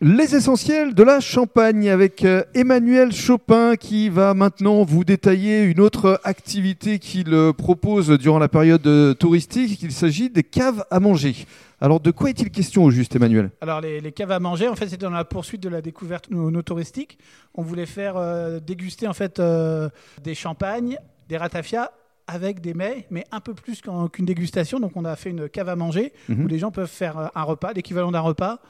[0.00, 5.80] Les essentiels de la Champagne avec euh, Emmanuel Chopin qui va maintenant vous détailler une
[5.80, 9.82] autre activité qu'il euh, propose durant la période euh, touristique.
[9.82, 11.34] Il s'agit des caves à manger.
[11.80, 13.50] Alors de quoi est-il question au juste Emmanuel?
[13.60, 16.30] Alors les, les caves à manger, en fait, c'était dans la poursuite de la découverte
[16.30, 17.18] no, touristique.
[17.54, 19.88] On voulait faire euh, déguster en fait euh,
[20.22, 20.96] des champagnes,
[21.28, 21.90] des ratafias
[22.28, 24.78] avec des mets, mais un peu plus qu'une dégustation.
[24.78, 26.44] Donc on a fait une cave à manger Mhm.
[26.44, 28.60] où les gens peuvent faire un repas, l'équivalent d'un repas,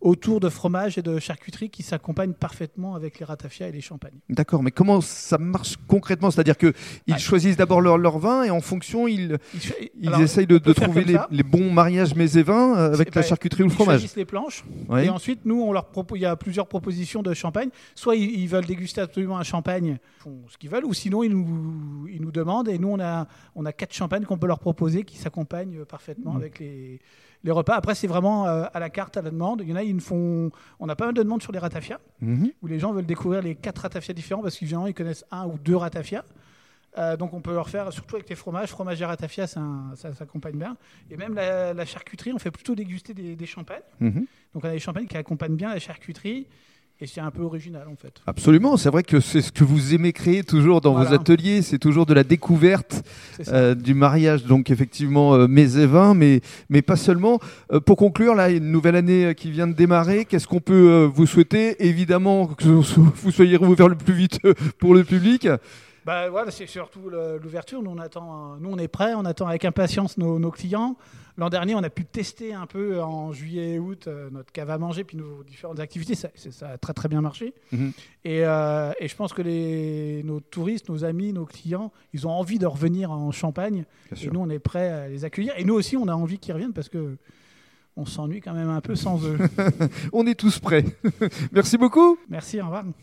[0.00, 4.18] autour de fromage et de charcuterie qui s'accompagnent parfaitement avec les ratafias et les champagnes.
[4.28, 6.30] D'accord, mais comment ça marche concrètement?
[6.30, 6.72] C'est-à-dire qu'ils
[7.08, 7.18] Ouais.
[7.18, 11.04] choisissent d'abord leur, leur vin et en fonction, ils, Ils, ils alors, essayent de, trouver
[11.30, 13.94] les, bons mariages mets et vins euh, avec la charcuterie ou le Ils fromage.
[14.00, 14.64] choisissent les planches.
[14.98, 17.70] Et ensuite, nous, on leur propose, il y a plusieurs propositions de champagne.
[17.94, 21.22] Soit ils, ils veulent déguster absolument un champagne, ils font ce qu'ils veulent, ou sinon
[21.24, 22.68] ils nous, ils nous demandent.
[22.68, 26.32] Et nous, on a, on a quatre champagnes qu'on peut leur proposer qui s'accompagnent parfaitement
[26.34, 26.36] Mhm.
[26.40, 27.00] avec les,
[27.44, 27.74] les repas.
[27.74, 29.62] Après, c'est vraiment euh, à la carte, à la demande.
[29.62, 30.50] Il y en a, ils nous font.
[30.80, 32.52] On a pas mal de demandes sur les ratafias, Mhm.
[32.62, 35.58] où les gens veulent découvrir les quatre ratafias différents parce qu'ils ils connaissent un ou
[35.58, 36.24] deux ratafias.
[36.96, 39.60] Euh, donc on peut leur faire, surtout avec les fromages, fromage et ratafia, ça
[40.14, 40.76] s'accompagne bien.
[41.10, 43.82] Et même la, la charcuterie, on fait plutôt déguster des, des champagnes.
[44.00, 44.24] Mhm.
[44.54, 46.46] Donc on a des champagnes qui accompagnent bien la charcuterie
[47.00, 48.12] et c'est un peu original en fait.
[48.26, 51.78] Absolument, c'est vrai que c'est ce que vous aimez créer toujours dans vos ateliers, c'est
[51.78, 53.02] toujours de la découverte
[53.48, 57.38] euh, du mariage, donc effectivement euh, mets et vins, mais, mais pas seulement.
[57.72, 61.26] Euh, pour conclure, là, une nouvelle année qui vient de démarrer, qu'est-ce qu'on peut vous
[61.26, 61.86] souhaiter?
[61.86, 64.40] Évidemment que vous soyez rouvert le plus vite
[64.78, 65.48] pour le public.
[66.08, 67.82] Bah voilà, c'est surtout l'ouverture.
[67.82, 70.96] Nous on attend, nous on est prêts, on attend avec impatience nos, nos clients.
[71.36, 74.70] L'an dernier, on a pu tester un peu en juillet et août euh, notre cave
[74.70, 76.14] à manger puis nos différentes activités.
[76.14, 76.30] Ça,
[76.66, 77.52] a très très bien marché.
[77.72, 77.92] Mhm.
[78.24, 82.30] Et, euh, et je pense que les, nos touristes, nos amis, nos clients, ils ont
[82.30, 83.84] envie de revenir en Champagne.
[84.10, 85.52] Bien Et nous, on est prêts à les accueillir.
[85.58, 87.18] Et nous aussi, on a envie qu'ils reviennent parce que
[87.96, 89.36] on s'ennuie quand même un peu sans eux.
[90.14, 90.84] On est tous prêts.
[91.52, 92.16] Merci beaucoup.
[92.30, 92.84] Merci, au revoir.